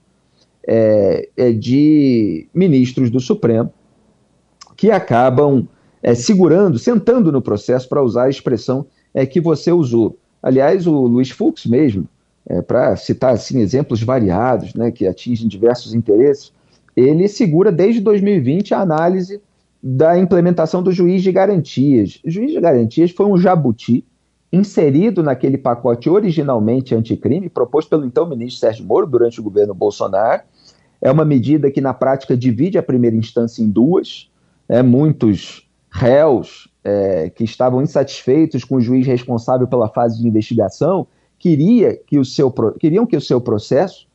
é, 0.66 1.28
é 1.36 1.52
de 1.52 2.48
ministros 2.52 3.08
do 3.08 3.20
Supremo 3.20 3.72
que 4.76 4.90
acabam 4.90 5.68
é, 6.02 6.12
segurando, 6.12 6.76
sentando 6.76 7.30
no 7.30 7.40
processo, 7.40 7.88
para 7.88 8.02
usar 8.02 8.24
a 8.24 8.30
expressão 8.30 8.84
é, 9.14 9.24
que 9.24 9.40
você 9.40 9.70
usou. 9.70 10.18
Aliás, 10.44 10.86
o 10.86 11.06
Luiz 11.06 11.30
Fux 11.30 11.64
mesmo, 11.64 12.06
é, 12.46 12.60
para 12.60 12.94
citar 12.96 13.32
assim, 13.32 13.60
exemplos 13.60 14.02
variados, 14.02 14.74
né, 14.74 14.90
que 14.90 15.06
atingem 15.06 15.48
diversos 15.48 15.94
interesses, 15.94 16.52
ele 16.94 17.26
segura 17.28 17.72
desde 17.72 18.02
2020 18.02 18.74
a 18.74 18.80
análise 18.80 19.40
da 19.82 20.18
implementação 20.18 20.82
do 20.82 20.92
juiz 20.92 21.22
de 21.22 21.32
garantias. 21.32 22.20
O 22.22 22.30
juiz 22.30 22.52
de 22.52 22.60
garantias 22.60 23.10
foi 23.10 23.24
um 23.24 23.38
jabuti 23.38 24.04
inserido 24.52 25.22
naquele 25.22 25.56
pacote 25.56 26.10
originalmente 26.10 26.94
anticrime, 26.94 27.48
proposto 27.48 27.88
pelo 27.88 28.04
então 28.04 28.28
ministro 28.28 28.60
Sérgio 28.60 28.84
Moro 28.84 29.06
durante 29.06 29.40
o 29.40 29.42
governo 29.42 29.72
Bolsonaro, 29.72 30.42
é 31.00 31.10
uma 31.10 31.24
medida 31.24 31.70
que, 31.70 31.80
na 31.80 31.94
prática, 31.94 32.36
divide 32.36 32.76
a 32.76 32.82
primeira 32.82 33.16
instância 33.16 33.62
em 33.62 33.70
duas. 33.70 34.30
É, 34.68 34.82
muitos 34.82 35.66
réus 35.90 36.68
é, 36.84 37.30
que 37.30 37.44
estavam 37.44 37.82
insatisfeitos 37.82 38.62
com 38.62 38.76
o 38.76 38.80
juiz 38.80 39.06
responsável 39.06 39.66
pela 39.66 39.88
fase 39.88 40.20
de 40.20 40.28
investigação 40.28 41.06
queria 41.38 41.96
que 42.06 42.18
o 42.18 42.24
seu, 42.24 42.52
queriam 42.78 43.06
que 43.06 43.16
o 43.16 43.20
seu 43.20 43.40
processo 43.40 44.06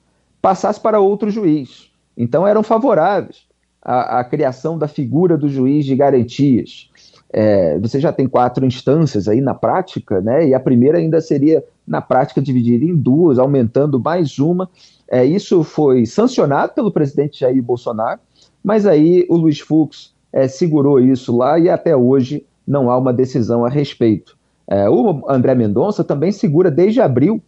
passasse 0.41 0.79
para 0.79 0.99
outro 0.99 1.29
juiz. 1.29 1.91
Então, 2.15 2.47
eram 2.47 2.63
favoráveis 2.63 3.47
à, 3.81 4.19
à 4.19 4.23
criação 4.23 4.77
da 4.77 4.87
figura 4.87 5.37
do 5.37 5.49
juiz 5.49 5.85
de 5.85 5.95
garantias. 5.95 6.89
É, 7.31 7.77
você 7.79 7.99
já 7.99 8.11
tem 8.11 8.27
quatro 8.27 8.65
instâncias 8.65 9.27
aí 9.27 9.41
na 9.41 9.53
prática, 9.53 10.21
né? 10.21 10.47
E 10.47 10.53
a 10.53 10.59
primeira 10.59 10.97
ainda 10.97 11.21
seria, 11.21 11.63
na 11.85 12.01
prática, 12.01 12.41
dividida 12.41 12.83
em 12.83 12.95
duas, 12.95 13.37
aumentando 13.37 13.99
mais 13.99 14.39
uma 14.39 14.69
é, 15.09 15.25
isso 15.25 15.63
foi 15.63 16.05
sancionado 16.05 16.73
pelo 16.73 16.91
presidente 16.91 17.39
Jair 17.39 17.63
Bolsonaro, 17.63 18.19
mas 18.63 18.85
aí 18.85 19.25
o 19.27 19.35
Luiz 19.35 19.59
Fux 19.59 20.13
é, 20.31 20.47
segurou 20.47 20.99
isso 20.99 21.35
lá 21.35 21.57
e 21.57 21.67
até 21.67 21.95
hoje 21.95 22.45
não 22.69 22.91
há 22.91 22.97
uma 22.97 23.11
decisão 23.11 23.65
a 23.65 23.69
respeito. 23.69 24.37
É, 24.67 24.87
o 24.87 25.25
André 25.27 25.55
Mendonça 25.55 26.03
também 26.03 26.31
segura 26.31 26.69
desde 26.69 27.01
abril 27.01 27.41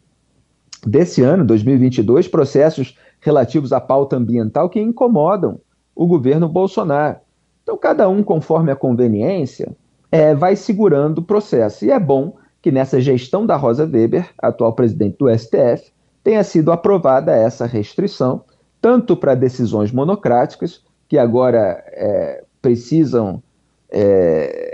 desse 0.83 1.21
ano, 1.21 1.45
2022, 1.45 2.27
processos 2.27 2.97
relativos 3.19 3.71
à 3.71 3.79
pauta 3.79 4.15
ambiental 4.15 4.67
que 4.67 4.81
incomodam 4.81 5.59
o 5.95 6.07
governo 6.07 6.49
Bolsonaro. 6.49 7.17
Então, 7.61 7.77
cada 7.77 8.09
um, 8.09 8.23
conforme 8.23 8.71
a 8.71 8.75
conveniência, 8.75 9.71
é, 10.11 10.33
vai 10.33 10.55
segurando 10.55 11.19
o 11.19 11.23
processo. 11.23 11.85
E 11.85 11.91
é 11.91 11.99
bom 11.99 12.33
que 12.59 12.71
nessa 12.71 12.99
gestão 12.99 13.45
da 13.45 13.55
Rosa 13.55 13.85
Weber, 13.85 14.27
atual 14.39 14.73
presidente 14.73 15.17
do 15.19 15.29
STF, 15.29 15.91
tenha 16.23 16.43
sido 16.43 16.71
aprovada 16.71 17.31
essa 17.31 17.67
restrição, 17.67 18.43
tanto 18.81 19.15
para 19.15 19.35
decisões 19.35 19.91
monocráticas, 19.91 20.83
que 21.07 21.19
agora 21.19 21.83
é, 21.87 22.43
precisam 22.61 23.43
é, 23.91 24.70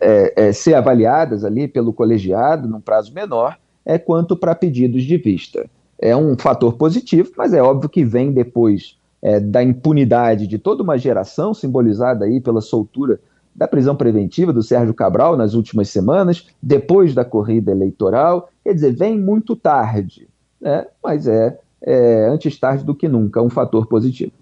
é, 0.00 0.48
é, 0.48 0.52
ser 0.52 0.74
avaliadas 0.74 1.44
ali 1.44 1.66
pelo 1.68 1.92
colegiado 1.92 2.68
num 2.68 2.80
prazo 2.80 3.12
menor, 3.12 3.58
é 3.84 3.98
quanto 3.98 4.36
para 4.36 4.54
pedidos 4.54 5.04
de 5.04 5.16
vista. 5.16 5.68
É 5.98 6.14
um 6.16 6.36
fator 6.36 6.74
positivo, 6.74 7.32
mas 7.36 7.54
é 7.54 7.62
óbvio 7.62 7.88
que 7.88 8.04
vem 8.04 8.32
depois 8.32 8.98
é, 9.22 9.40
da 9.40 9.62
impunidade 9.62 10.46
de 10.46 10.58
toda 10.58 10.82
uma 10.82 10.98
geração, 10.98 11.54
simbolizada 11.54 12.24
aí 12.24 12.40
pela 12.40 12.60
soltura 12.60 13.18
da 13.54 13.66
prisão 13.66 13.96
preventiva 13.96 14.52
do 14.52 14.62
Sérgio 14.62 14.92
Cabral 14.92 15.36
nas 15.36 15.54
últimas 15.54 15.88
semanas, 15.88 16.46
depois 16.62 17.14
da 17.14 17.24
corrida 17.24 17.70
eleitoral. 17.70 18.50
Quer 18.62 18.74
dizer, 18.74 18.94
vem 18.94 19.18
muito 19.18 19.56
tarde, 19.56 20.28
né? 20.60 20.86
mas 21.02 21.26
é, 21.26 21.58
é 21.80 22.28
antes 22.28 22.58
tarde 22.58 22.84
do 22.84 22.94
que 22.94 23.08
nunca, 23.08 23.40
um 23.40 23.48
fator 23.48 23.86
positivo. 23.86 24.32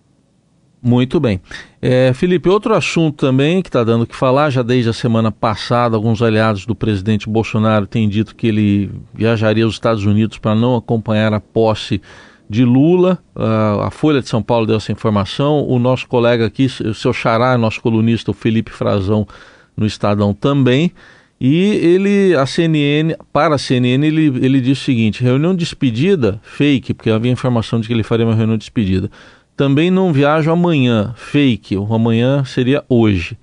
Muito 0.84 1.18
bem. 1.18 1.40
É, 1.80 2.12
Felipe, 2.12 2.46
outro 2.46 2.74
assunto 2.74 3.16
também 3.16 3.62
que 3.62 3.70
está 3.70 3.82
dando 3.82 4.02
o 4.02 4.06
que 4.06 4.14
falar, 4.14 4.50
já 4.50 4.62
desde 4.62 4.90
a 4.90 4.92
semana 4.92 5.32
passada, 5.32 5.96
alguns 5.96 6.20
aliados 6.20 6.66
do 6.66 6.74
presidente 6.74 7.26
Bolsonaro 7.26 7.86
têm 7.86 8.06
dito 8.06 8.36
que 8.36 8.48
ele 8.48 8.90
viajaria 9.14 9.64
aos 9.64 9.72
Estados 9.72 10.04
Unidos 10.04 10.36
para 10.36 10.54
não 10.54 10.76
acompanhar 10.76 11.32
a 11.32 11.40
posse 11.40 12.02
de 12.50 12.66
Lula. 12.66 13.18
Uh, 13.34 13.80
a 13.80 13.90
Folha 13.90 14.20
de 14.20 14.28
São 14.28 14.42
Paulo 14.42 14.66
deu 14.66 14.76
essa 14.76 14.92
informação. 14.92 15.66
O 15.66 15.78
nosso 15.78 16.06
colega 16.06 16.44
aqui, 16.44 16.66
o 16.66 16.92
seu 16.92 17.14
xará, 17.14 17.56
nosso 17.56 17.80
colunista, 17.80 18.30
o 18.30 18.34
Felipe 18.34 18.70
Frazão, 18.70 19.26
no 19.74 19.86
Estadão 19.86 20.34
também. 20.34 20.92
E 21.40 21.76
ele, 21.76 22.36
a 22.36 22.44
CNN, 22.44 23.16
para 23.32 23.54
a 23.54 23.58
CNN, 23.58 24.06
ele, 24.06 24.26
ele 24.44 24.60
disse 24.60 24.82
o 24.82 24.84
seguinte: 24.84 25.22
reunião 25.22 25.52
de 25.52 25.60
despedida, 25.60 26.38
fake, 26.42 26.92
porque 26.92 27.10
havia 27.10 27.32
informação 27.32 27.80
de 27.80 27.88
que 27.88 27.94
ele 27.94 28.02
faria 28.02 28.26
uma 28.26 28.34
reunião 28.34 28.58
de 28.58 28.62
despedida. 28.62 29.10
Também 29.56 29.90
não 29.90 30.12
viajo 30.12 30.50
amanhã, 30.50 31.14
fake. 31.16 31.76
O 31.76 31.94
amanhã 31.94 32.44
seria 32.44 32.84
hoje. 32.88 33.38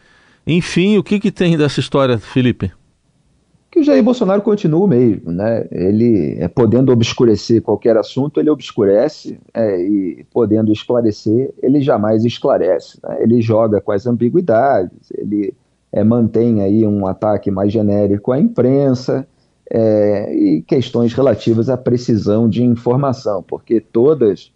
Enfim, 0.46 0.98
o 0.98 1.04
que, 1.04 1.20
que 1.20 1.32
tem 1.32 1.58
dessa 1.58 1.80
história, 1.80 2.18
Felipe? 2.18 2.72
Que 3.72 3.80
o 3.80 3.84
Jair 3.84 4.04
Bolsonaro 4.04 4.42
continua 4.42 4.84
o 4.84 4.88
mesmo, 4.88 5.32
né? 5.32 5.66
Ele, 5.72 6.36
é, 6.40 6.48
podendo 6.50 6.92
obscurecer 6.92 7.62
qualquer 7.62 7.96
assunto, 7.96 8.42
ele 8.42 8.50
obscurece, 8.50 9.40
é, 9.54 9.82
e 9.82 10.26
podendo 10.34 10.74
esclarecer, 10.74 11.54
ele 11.64 11.80
jamais 11.80 12.26
esclarece. 12.26 13.00
Né? 13.02 13.20
Ele 13.22 13.42
joga 13.42 13.80
com 13.80 13.94
as 13.94 14.06
ambiguidades, 14.06 15.10
ele 15.18 15.54
é, 15.90 16.04
mantém 16.04 16.62
aí 16.62 16.86
um 16.86 17.08
ataque 17.08 17.50
mais 17.50 17.72
genérico 17.72 18.34
à 18.34 18.40
imprensa, 18.40 19.26
é, 19.74 20.36
e 20.36 20.62
questões 20.64 21.14
relativas 21.14 21.70
à 21.70 21.78
precisão 21.78 22.50
de 22.50 22.62
informação, 22.62 23.42
porque 23.42 23.80
todas 23.80 24.52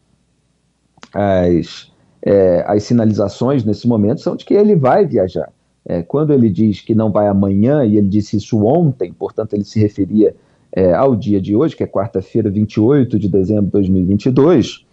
as, 1.14 1.92
é, 2.22 2.64
as 2.68 2.84
sinalizações 2.84 3.64
nesse 3.64 3.88
momento 3.88 4.22
são 4.22 4.36
de 4.36 4.46
que 4.46 4.54
ele 4.54 4.75
vai 4.75 5.06
viajar. 5.06 5.52
É, 5.88 6.02
quando 6.02 6.34
ele 6.34 6.50
diz 6.50 6.82
que 6.82 6.96
não 6.96 7.12
vai 7.12 7.28
amanhã, 7.28 7.86
e 7.86 7.98
ele 7.98 8.08
disse 8.08 8.38
isso 8.38 8.66
ontem, 8.66 9.14
portanto 9.14 9.54
ele 9.54 9.64
se 9.64 9.80
referia 9.80 10.36
é, 10.72 10.94
ao 10.94 11.16
dia 11.16 11.40
de 11.40 11.56
hoje, 11.56 11.75
que 11.75 11.84
é 11.84 11.88
quarta-feira, 11.88 12.50
28 12.50 13.18
de 13.20 13.30
dezembro 13.30 13.66
de 13.66 13.72
2022, 13.72 14.86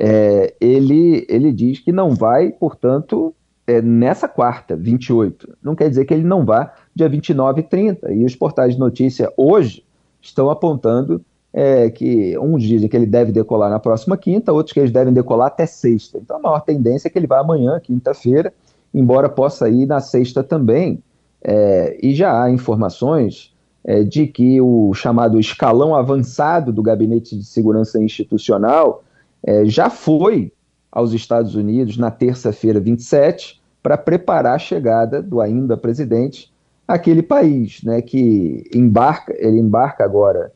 é, 0.00 0.54
ele, 0.60 1.26
ele 1.28 1.52
diz 1.52 1.80
que 1.80 1.90
não 1.90 2.14
vai, 2.14 2.50
portanto, 2.52 3.34
é, 3.66 3.82
nessa 3.82 4.28
quarta, 4.28 4.76
28. 4.76 5.56
Não 5.62 5.74
quer 5.74 5.90
dizer 5.90 6.04
que 6.04 6.14
ele 6.14 6.24
não 6.24 6.44
vá 6.44 6.72
dia 6.94 7.08
29 7.08 7.60
e 7.60 7.64
30. 7.64 8.12
E 8.12 8.24
os 8.24 8.34
portais 8.34 8.74
de 8.74 8.80
notícia 8.80 9.30
hoje 9.36 9.84
estão 10.22 10.48
apontando 10.48 11.20
é 11.60 11.90
que 11.90 12.38
uns 12.38 12.62
dizem 12.62 12.88
que 12.88 12.96
ele 12.96 13.04
deve 13.04 13.32
decolar 13.32 13.68
na 13.68 13.80
próxima 13.80 14.16
quinta, 14.16 14.52
outros 14.52 14.72
que 14.72 14.78
eles 14.78 14.92
devem 14.92 15.12
decolar 15.12 15.48
até 15.48 15.66
sexta. 15.66 16.16
Então 16.16 16.36
a 16.36 16.40
maior 16.40 16.60
tendência 16.60 17.08
é 17.08 17.10
que 17.10 17.18
ele 17.18 17.26
vá 17.26 17.40
amanhã, 17.40 17.80
quinta-feira, 17.80 18.52
embora 18.94 19.28
possa 19.28 19.68
ir 19.68 19.84
na 19.84 19.98
sexta 19.98 20.44
também. 20.44 21.02
É, 21.42 21.98
e 22.00 22.14
já 22.14 22.44
há 22.44 22.48
informações 22.48 23.52
é, 23.82 24.04
de 24.04 24.28
que 24.28 24.60
o 24.60 24.94
chamado 24.94 25.40
escalão 25.40 25.96
avançado 25.96 26.72
do 26.72 26.80
Gabinete 26.80 27.36
de 27.36 27.44
Segurança 27.44 28.00
Institucional 28.00 29.02
é, 29.42 29.64
já 29.64 29.90
foi 29.90 30.52
aos 30.92 31.12
Estados 31.12 31.56
Unidos 31.56 31.96
na 31.96 32.12
terça-feira 32.12 32.78
27 32.78 33.60
para 33.82 33.98
preparar 33.98 34.54
a 34.54 34.60
chegada 34.60 35.20
do 35.20 35.40
ainda 35.40 35.76
presidente 35.76 36.52
àquele 36.86 37.22
país, 37.22 37.82
né, 37.82 38.00
que 38.00 38.62
embarca, 38.72 39.34
ele 39.36 39.58
embarca 39.58 40.04
agora 40.04 40.52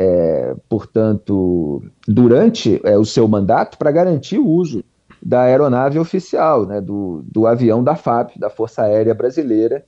é, 0.00 0.54
portanto, 0.68 1.82
durante 2.06 2.80
é, 2.84 2.96
o 2.96 3.04
seu 3.04 3.26
mandato 3.26 3.76
para 3.76 3.90
garantir 3.90 4.38
o 4.38 4.46
uso 4.46 4.84
da 5.20 5.42
aeronave 5.42 5.98
oficial, 5.98 6.64
né, 6.64 6.80
do, 6.80 7.24
do 7.26 7.48
avião 7.48 7.82
da 7.82 7.96
FAB, 7.96 8.30
da 8.36 8.48
Força 8.48 8.82
Aérea 8.82 9.12
Brasileira, 9.12 9.84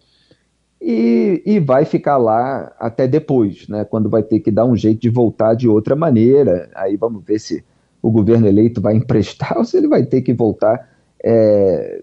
e, 0.83 1.40
e, 1.47 1.61
vai 1.61 1.85
ficar 1.85 2.17
lá 2.17 2.73
até 2.81 3.07
depois, 3.07 3.69
né, 3.69 3.85
quando 3.85 4.11
vai 4.11 4.25
ter 4.25 4.40
que 4.40 4.50
dar 4.50 4.64
um 4.64 4.75
jeito 4.75 5.00
de 5.00 5.09
voltar 5.09 5.55
de 5.55 5.69
outra 5.69 5.95
maneira. 5.95 6.69
Aí 6.75 6.97
vamos 6.97 7.23
ver 7.25 7.38
se 7.38 7.62
o 8.02 8.11
governo 8.11 8.49
eleito 8.49 8.81
vai 8.81 8.97
emprestar 8.99 9.59
ou 9.59 9.64
se 9.64 9.76
ele 9.76 9.87
vai 9.87 10.02
ter 10.05 10.23
que 10.23 10.33
voltar 10.33 10.90
é, 11.23 12.02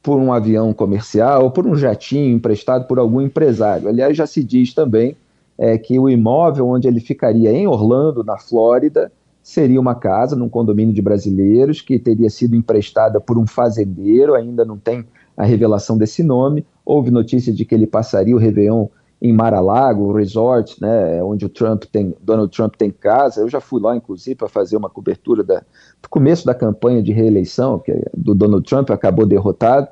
por 0.00 0.20
um 0.20 0.32
avião 0.32 0.72
comercial 0.72 1.42
ou 1.42 1.50
por 1.50 1.66
um 1.66 1.74
jatinho 1.74 2.36
emprestado 2.36 2.86
por 2.86 3.00
algum 3.00 3.20
empresário. 3.20 3.88
Aliás, 3.88 4.16
já 4.16 4.28
se 4.28 4.44
diz 4.44 4.72
também 4.72 5.16
é, 5.62 5.78
que 5.78 5.96
o 5.96 6.10
imóvel 6.10 6.66
onde 6.66 6.88
ele 6.88 6.98
ficaria 6.98 7.52
em 7.52 7.68
Orlando, 7.68 8.24
na 8.24 8.36
Flórida, 8.36 9.12
seria 9.40 9.80
uma 9.80 9.94
casa 9.94 10.34
num 10.34 10.48
condomínio 10.48 10.92
de 10.92 11.00
brasileiros 11.00 11.80
que 11.80 12.00
teria 12.00 12.28
sido 12.28 12.56
emprestada 12.56 13.20
por 13.20 13.38
um 13.38 13.46
fazendeiro, 13.46 14.34
ainda 14.34 14.64
não 14.64 14.76
tem 14.76 15.06
a 15.36 15.44
revelação 15.44 15.96
desse 15.96 16.24
nome. 16.24 16.66
Houve 16.84 17.12
notícia 17.12 17.52
de 17.52 17.64
que 17.64 17.76
ele 17.76 17.86
passaria 17.86 18.34
o 18.34 18.40
Réveillon 18.40 18.88
em 19.20 19.32
Mar-a-Lago, 19.32 20.02
o 20.02 20.12
resort, 20.12 20.82
né, 20.82 21.22
onde 21.22 21.46
o 21.46 21.48
Trump 21.48 21.84
tem, 21.84 22.12
Donald 22.20 22.50
Trump 22.50 22.74
tem 22.74 22.90
casa. 22.90 23.40
Eu 23.40 23.48
já 23.48 23.60
fui 23.60 23.80
lá, 23.80 23.94
inclusive, 23.94 24.34
para 24.34 24.48
fazer 24.48 24.76
uma 24.76 24.90
cobertura 24.90 25.44
da, 25.44 25.60
do 26.02 26.08
começo 26.10 26.44
da 26.44 26.56
campanha 26.56 27.00
de 27.00 27.12
reeleição 27.12 27.78
que 27.78 27.92
do 28.12 28.34
Donald 28.34 28.68
Trump, 28.68 28.90
acabou 28.90 29.26
derrotado 29.26 29.86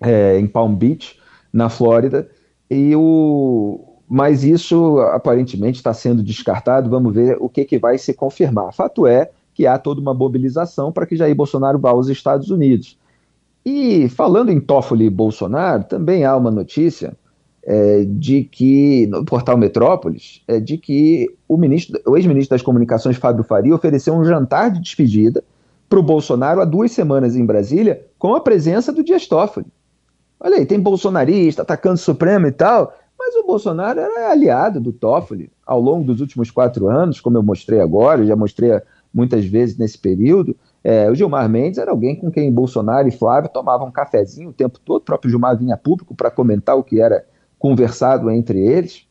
é, 0.00 0.36
em 0.36 0.48
Palm 0.48 0.74
Beach, 0.74 1.16
na 1.52 1.68
Flórida. 1.68 2.28
E 2.68 2.96
o, 2.96 3.93
mas 4.08 4.44
isso 4.44 4.98
aparentemente 5.12 5.78
está 5.78 5.92
sendo 5.94 6.22
descartado. 6.22 6.90
Vamos 6.90 7.14
ver 7.14 7.36
o 7.40 7.48
que, 7.48 7.64
que 7.64 7.78
vai 7.78 7.98
se 7.98 8.12
confirmar. 8.12 8.72
Fato 8.72 9.06
é 9.06 9.30
que 9.54 9.66
há 9.66 9.78
toda 9.78 10.00
uma 10.00 10.12
mobilização 10.12 10.92
para 10.92 11.06
que 11.06 11.16
Jair 11.16 11.34
Bolsonaro 11.34 11.78
vá 11.78 11.90
aos 11.90 12.08
Estados 12.08 12.50
Unidos. 12.50 12.98
E 13.64 14.08
falando 14.10 14.50
em 14.50 14.60
Toffoli 14.60 15.06
e 15.06 15.10
Bolsonaro, 15.10 15.84
também 15.84 16.24
há 16.24 16.36
uma 16.36 16.50
notícia 16.50 17.16
é, 17.62 18.04
de 18.04 18.44
que, 18.44 19.06
no 19.06 19.24
portal 19.24 19.56
Metrópolis, 19.56 20.42
é, 20.46 20.60
de 20.60 20.76
que 20.76 21.34
o, 21.48 21.56
ministro, 21.56 21.98
o 22.06 22.16
ex-ministro 22.16 22.54
das 22.54 22.62
Comunicações, 22.62 23.16
Fábio 23.16 23.42
Faria, 23.42 23.74
ofereceu 23.74 24.14
um 24.14 24.24
jantar 24.24 24.70
de 24.70 24.80
despedida 24.80 25.42
para 25.88 25.98
o 25.98 26.02
Bolsonaro 26.02 26.60
há 26.60 26.64
duas 26.64 26.92
semanas 26.92 27.36
em 27.36 27.46
Brasília, 27.46 28.04
com 28.18 28.34
a 28.34 28.40
presença 28.40 28.92
do 28.92 29.02
Dias 29.02 29.26
Toffoli. 29.26 29.66
Olha 30.38 30.56
aí, 30.56 30.66
tem 30.66 30.78
bolsonarista, 30.78 31.62
atacando 31.62 31.94
o 31.94 31.98
Supremo 31.98 32.46
e 32.46 32.52
tal, 32.52 32.92
mas 33.18 33.34
o 33.36 33.46
Bolsonaro 33.46 34.00
era 34.00 34.30
aliado 34.30 34.80
do 34.80 34.92
Toffoli 34.92 35.50
ao 35.66 35.80
longo 35.80 36.04
dos 36.04 36.20
últimos 36.20 36.50
quatro 36.50 36.88
anos, 36.88 37.20
como 37.20 37.38
eu 37.38 37.42
mostrei 37.42 37.80
agora, 37.80 38.24
já 38.24 38.36
mostrei 38.36 38.70
muitas 39.12 39.44
vezes 39.44 39.78
nesse 39.78 39.96
período. 39.96 40.56
É, 40.82 41.10
o 41.10 41.14
Gilmar 41.14 41.48
Mendes 41.48 41.78
era 41.78 41.90
alguém 41.90 42.16
com 42.16 42.30
quem 42.30 42.52
Bolsonaro 42.52 43.08
e 43.08 43.12
Flávio 43.12 43.50
tomavam 43.50 43.88
um 43.88 43.92
cafezinho 43.92 44.50
o 44.50 44.52
tempo 44.52 44.78
todo, 44.80 45.02
o 45.02 45.04
próprio 45.04 45.30
Gilmar 45.30 45.56
vinha 45.56 45.76
público 45.76 46.14
para 46.14 46.30
comentar 46.30 46.76
o 46.76 46.84
que 46.84 47.00
era 47.00 47.24
conversado 47.58 48.30
entre 48.30 48.60
eles. 48.60 49.06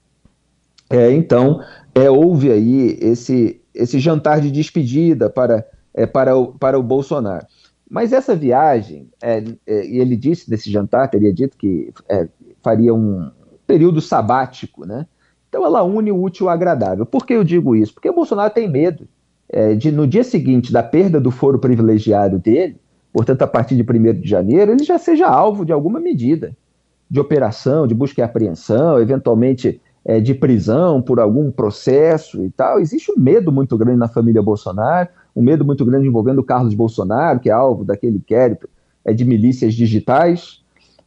É, 0.90 1.12
então, 1.12 1.60
é, 1.96 2.10
houve 2.10 2.52
aí 2.52 2.98
esse, 3.02 3.60
esse 3.74 4.00
jantar 4.00 4.42
de 4.42 4.52
despedida 4.52 5.30
para, 5.30 5.66
é, 5.94 6.06
para, 6.06 6.38
o, 6.38 6.54
para 6.54 6.78
o 6.78 6.84
Bolsonaro. 6.84 7.48
Mas 7.90 8.14
essa 8.14 8.36
viagem, 8.36 9.10
é, 9.22 9.44
é, 9.66 9.88
e 9.88 10.00
ele 10.00 10.16
disse 10.16 10.50
nesse 10.52 10.70
jantar, 10.72 11.10
teria 11.10 11.34
dito 11.34 11.58
que 11.58 11.92
é, 12.08 12.28
faria 12.62 12.94
um, 12.94 13.32
período 13.74 14.00
sabático, 14.00 14.86
né? 14.86 15.08
Então 15.50 15.66
ela 15.66 15.82
une 15.82 16.12
o 16.12 16.22
útil 16.22 16.48
ao 16.48 16.54
agradável. 16.54 17.08
Por 17.08 17.26
que 17.26 17.34
eu 17.34 17.44
digo 17.44 17.76
isso? 17.76 17.92
Porque 17.92 18.08
o 18.08 18.14
Bolsonaro 18.14 18.54
tem 18.54 18.70
medo 18.70 19.08
é, 19.50 19.74
de, 19.74 19.92
no 19.92 20.06
dia 20.06 20.24
seguinte 20.24 20.72
da 20.72 20.84
perda 20.84 21.20
do 21.20 21.32
foro 21.32 21.58
privilegiado 21.58 22.38
dele, 22.38 22.78
portanto, 23.12 23.42
a 23.42 23.48
partir 23.48 23.76
de 23.76 23.82
1 23.82 24.22
de 24.22 24.30
janeiro, 24.30 24.74
ele 24.74 24.84
já 24.84 25.00
seja 25.00 25.28
alvo 25.28 25.66
de 25.66 25.74
alguma 25.74 26.00
medida 26.00 26.56
de 27.10 27.20
operação, 27.20 27.88
de 27.88 27.96
busca 27.96 28.22
e 28.22 28.24
apreensão, 28.24 29.00
eventualmente 29.00 29.82
é, 30.06 30.20
de 30.20 30.36
prisão 30.36 31.02
por 31.02 31.20
algum 31.20 31.50
processo 31.50 32.46
e 32.46 32.52
tal. 32.52 32.80
Existe 32.80 33.12
um 33.12 33.20
medo 33.20 33.52
muito 33.52 33.76
grande 33.76 33.98
na 33.98 34.08
família 34.08 34.42
Bolsonaro, 34.44 35.10
um 35.36 35.42
medo 35.42 35.66
muito 35.66 35.84
grande 35.84 36.08
envolvendo 36.08 36.40
o 36.40 36.44
Carlos 36.44 36.76
Bolsonaro, 36.76 37.40
que 37.40 37.50
é 37.50 37.54
alvo 37.54 37.84
daquele 37.84 38.18
inquérito 38.18 38.70
é, 39.04 39.14
de 39.14 39.26
milícias 39.26 39.74
digitais. 39.74 40.62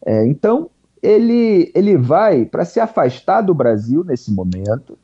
É, 0.04 0.26
então, 0.26 0.68
ele, 1.06 1.70
ele 1.74 1.96
vai 1.96 2.44
para 2.44 2.64
se 2.64 2.80
afastar 2.80 3.42
do 3.42 3.54
Brasil 3.54 4.04
nesse 4.04 4.32
momento, 4.32 4.98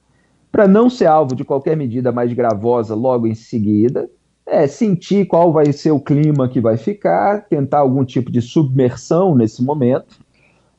para 0.51 0.69
não 0.69 0.91
ser 0.91 1.07
alvo 1.07 1.35
de 1.35 1.45
qualquer 1.45 1.77
medida 1.77 2.13
mais 2.13 2.33
gravosa 2.33 2.95
logo 2.95 3.27
em 3.27 3.35
seguida, 3.35 4.09
é, 4.45 4.67
sentir 4.67 5.27
qual 5.27 5.53
vai 5.53 5.73
ser 5.73 5.93
o 5.93 6.01
clima 6.01 6.49
que 6.49 6.61
vai 6.61 6.77
ficar, 6.77 7.47
tentar 7.49 7.79
algum 7.79 8.05
tipo 8.05 8.31
de 8.31 8.43
submersão 8.43 9.35
nesse 9.35 9.63
momento, 9.63 10.19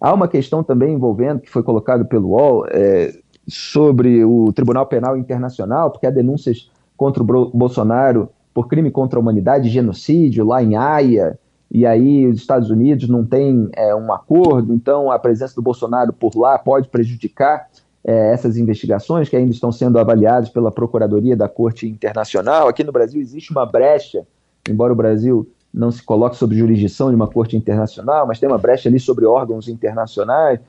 Há 0.03 0.13
uma 0.13 0.27
questão 0.27 0.61
também 0.61 0.93
envolvendo, 0.93 1.39
que 1.39 1.49
foi 1.49 1.63
colocado 1.63 2.03
pelo 2.03 2.31
UOL, 2.31 2.65
é, 2.69 3.17
sobre 3.47 4.21
o 4.25 4.51
Tribunal 4.51 4.85
Penal 4.85 5.15
Internacional, 5.15 5.91
porque 5.91 6.05
há 6.05 6.09
denúncias 6.09 6.69
contra 6.97 7.23
o 7.23 7.25
Bolsonaro 7.25 8.27
por 8.53 8.67
crime 8.67 8.91
contra 8.91 9.17
a 9.17 9.21
humanidade, 9.21 9.69
genocídio, 9.69 10.45
lá 10.45 10.61
em 10.61 10.75
Haia, 10.75 11.39
e 11.73 11.87
aí 11.87 12.27
os 12.27 12.37
Estados 12.37 12.69
Unidos 12.69 13.09
não 13.09 13.25
têm 13.25 13.67
é, 13.73 13.95
um 13.95 14.13
acordo, 14.13 14.71
então 14.75 15.11
a 15.11 15.17
presença 15.17 15.55
do 15.55 15.61
Bolsonaro 15.61 16.13
por 16.13 16.37
lá 16.37 16.59
pode 16.59 16.87
prejudicar 16.87 17.67
é, 18.03 18.31
essas 18.31 18.57
investigações 18.57 19.27
que 19.27 19.35
ainda 19.35 19.51
estão 19.51 19.71
sendo 19.71 19.97
avaliadas 19.97 20.49
pela 20.49 20.71
Procuradoria 20.71 21.35
da 21.35 21.49
Corte 21.49 21.87
Internacional. 21.87 22.67
Aqui 22.67 22.83
no 22.83 22.91
Brasil 22.91 23.19
existe 23.19 23.51
uma 23.51 23.65
brecha, 23.65 24.23
embora 24.69 24.93
o 24.93 24.95
Brasil 24.95 25.49
não 25.73 25.89
se 25.89 26.03
coloque 26.03 26.35
sob 26.35 26.55
jurisdição 26.55 27.09
de 27.09 27.15
uma 27.15 27.27
corte 27.27 27.57
internacional, 27.57 28.27
mas 28.27 28.39
tem 28.39 28.47
uma 28.47 28.59
brecha 28.59 28.87
ali 28.87 28.99
sobre 28.99 29.25
órgãos 29.25 29.67
internacionais, 29.67 30.59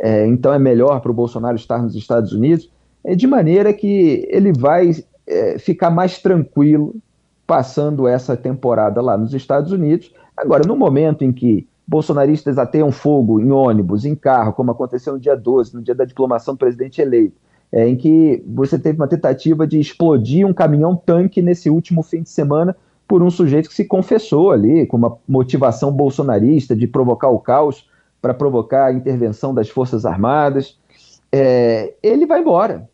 é, 0.00 0.26
então 0.26 0.52
é 0.52 0.58
melhor 0.58 1.00
para 1.00 1.10
o 1.12 1.14
Bolsonaro 1.14 1.54
estar 1.54 1.80
nos 1.80 1.94
Estados 1.94 2.32
Unidos, 2.32 2.68
é, 3.04 3.14
de 3.14 3.28
maneira 3.28 3.72
que 3.72 4.26
ele 4.28 4.52
vai 4.52 4.90
é, 5.24 5.56
ficar 5.56 5.90
mais 5.90 6.18
tranquilo 6.18 6.96
passando 7.46 8.08
essa 8.08 8.36
temporada 8.36 9.00
lá 9.00 9.16
nos 9.16 9.32
Estados 9.32 9.70
Unidos. 9.70 10.12
Agora, 10.38 10.62
no 10.66 10.76
momento 10.76 11.24
em 11.24 11.32
que 11.32 11.66
bolsonaristas 11.86 12.58
ateiam 12.58 12.92
fogo 12.92 13.40
em 13.40 13.50
ônibus, 13.50 14.04
em 14.04 14.14
carro, 14.14 14.52
como 14.52 14.70
aconteceu 14.70 15.14
no 15.14 15.18
dia 15.18 15.34
12, 15.34 15.74
no 15.74 15.82
dia 15.82 15.94
da 15.94 16.04
diplomação 16.04 16.54
do 16.54 16.58
presidente 16.58 17.00
eleito, 17.00 17.36
é, 17.72 17.88
em 17.88 17.96
que 17.96 18.42
você 18.46 18.78
teve 18.78 18.98
uma 18.98 19.08
tentativa 19.08 19.66
de 19.66 19.80
explodir 19.80 20.46
um 20.46 20.52
caminhão-tanque 20.52 21.42
nesse 21.42 21.68
último 21.68 22.02
fim 22.02 22.22
de 22.22 22.30
semana 22.30 22.76
por 23.06 23.22
um 23.22 23.30
sujeito 23.30 23.68
que 23.68 23.74
se 23.74 23.84
confessou 23.84 24.52
ali 24.52 24.86
com 24.86 24.96
uma 24.96 25.16
motivação 25.26 25.90
bolsonarista 25.90 26.76
de 26.76 26.86
provocar 26.86 27.28
o 27.28 27.40
caos 27.40 27.88
para 28.20 28.34
provocar 28.34 28.86
a 28.86 28.92
intervenção 28.92 29.54
das 29.54 29.68
Forças 29.68 30.04
Armadas. 30.04 30.78
É, 31.32 31.94
ele 32.02 32.26
vai 32.26 32.40
embora. 32.40 32.88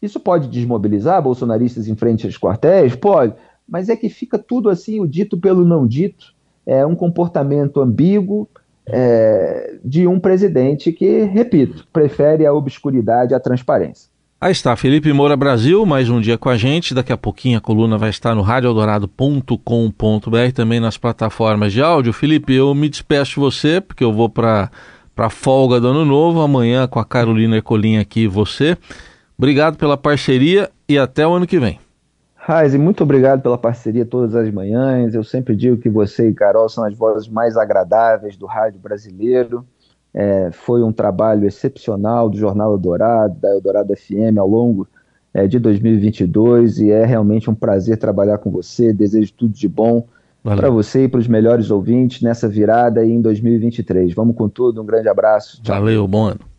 Isso 0.00 0.20
pode 0.20 0.48
desmobilizar 0.48 1.20
bolsonaristas 1.20 1.88
em 1.88 1.96
frente 1.96 2.26
aos 2.26 2.38
quartéis? 2.38 2.94
Pode, 2.94 3.34
mas 3.68 3.88
é 3.88 3.96
que 3.96 4.08
fica 4.08 4.38
tudo 4.38 4.70
assim, 4.70 5.00
o 5.00 5.06
dito 5.06 5.36
pelo 5.36 5.64
não 5.64 5.86
dito, 5.86 6.35
é 6.66 6.84
um 6.84 6.94
comportamento 6.94 7.80
ambíguo 7.80 8.48
é, 8.86 9.74
de 9.84 10.06
um 10.06 10.18
presidente 10.18 10.92
que, 10.92 11.24
repito, 11.24 11.86
prefere 11.92 12.44
a 12.44 12.52
obscuridade 12.52 13.34
à 13.34 13.40
transparência. 13.40 14.08
Aí 14.38 14.52
está, 14.52 14.76
Felipe 14.76 15.10
Moura 15.14 15.34
Brasil, 15.34 15.86
mais 15.86 16.10
um 16.10 16.20
dia 16.20 16.36
com 16.36 16.50
a 16.50 16.58
gente. 16.58 16.92
Daqui 16.92 17.10
a 17.10 17.16
pouquinho 17.16 17.56
a 17.56 17.60
coluna 17.60 17.96
vai 17.96 18.10
estar 18.10 18.34
no 18.34 18.42
radioeldorado.com.br, 18.42 20.52
também 20.54 20.78
nas 20.78 20.98
plataformas 20.98 21.72
de 21.72 21.80
áudio. 21.80 22.12
Felipe, 22.12 22.52
eu 22.52 22.74
me 22.74 22.88
despeço 22.88 23.32
de 23.32 23.40
você, 23.40 23.80
porque 23.80 24.04
eu 24.04 24.12
vou 24.12 24.28
para 24.28 24.70
a 25.16 25.30
folga 25.30 25.80
do 25.80 25.88
ano 25.88 26.04
novo, 26.04 26.42
amanhã 26.42 26.86
com 26.86 27.00
a 27.00 27.04
Carolina 27.04 27.56
Ercolim 27.56 27.96
aqui 27.96 28.28
você. 28.28 28.76
Obrigado 29.38 29.78
pela 29.78 29.96
parceria 29.96 30.70
e 30.86 30.98
até 30.98 31.26
o 31.26 31.32
ano 31.32 31.46
que 31.46 31.58
vem. 31.58 31.80
Raiz, 32.46 32.76
muito 32.76 33.02
obrigado 33.02 33.42
pela 33.42 33.58
parceria 33.58 34.06
todas 34.06 34.36
as 34.36 34.48
manhãs. 34.52 35.16
Eu 35.16 35.24
sempre 35.24 35.56
digo 35.56 35.78
que 35.78 35.90
você 35.90 36.28
e 36.28 36.32
Carol 36.32 36.68
são 36.68 36.84
as 36.84 36.94
vozes 36.94 37.26
mais 37.28 37.56
agradáveis 37.56 38.36
do 38.36 38.46
rádio 38.46 38.78
brasileiro. 38.78 39.66
É, 40.14 40.50
foi 40.52 40.80
um 40.84 40.92
trabalho 40.92 41.44
excepcional 41.44 42.30
do 42.30 42.38
Jornal 42.38 42.70
Eldorado, 42.70 43.34
da 43.40 43.50
Eldorado 43.50 43.92
FM 43.96 44.38
ao 44.38 44.48
longo 44.48 44.86
é, 45.34 45.48
de 45.48 45.58
2022 45.58 46.78
e 46.78 46.92
é 46.92 47.04
realmente 47.04 47.50
um 47.50 47.54
prazer 47.54 47.98
trabalhar 47.98 48.38
com 48.38 48.48
você. 48.48 48.92
Desejo 48.92 49.32
tudo 49.32 49.52
de 49.52 49.66
bom 49.66 50.06
para 50.44 50.70
você 50.70 51.06
e 51.06 51.08
para 51.08 51.18
os 51.18 51.26
melhores 51.26 51.72
ouvintes 51.72 52.22
nessa 52.22 52.48
virada 52.48 53.00
aí 53.00 53.10
em 53.10 53.20
2023. 53.20 54.14
Vamos 54.14 54.36
com 54.36 54.48
tudo, 54.48 54.80
um 54.80 54.86
grande 54.86 55.08
abraço. 55.08 55.60
Tchau. 55.64 55.74
Valeu, 55.74 56.06
bom 56.06 56.26
ano. 56.26 56.55